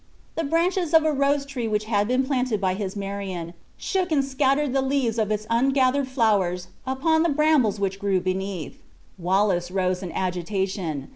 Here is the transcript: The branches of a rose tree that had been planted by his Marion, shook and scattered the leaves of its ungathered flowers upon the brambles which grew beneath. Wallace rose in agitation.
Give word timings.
The 0.33 0.43
branches 0.43 0.95
of 0.95 1.05
a 1.05 1.13
rose 1.13 1.45
tree 1.45 1.67
that 1.67 1.83
had 1.83 2.07
been 2.07 2.25
planted 2.25 2.59
by 2.59 2.73
his 2.73 2.95
Marion, 2.95 3.53
shook 3.77 4.11
and 4.11 4.25
scattered 4.25 4.73
the 4.73 4.81
leaves 4.81 5.19
of 5.19 5.29
its 5.29 5.45
ungathered 5.47 6.07
flowers 6.07 6.69
upon 6.87 7.21
the 7.21 7.29
brambles 7.29 7.79
which 7.79 7.99
grew 7.99 8.19
beneath. 8.19 8.81
Wallace 9.19 9.69
rose 9.69 10.01
in 10.01 10.11
agitation. 10.13 11.09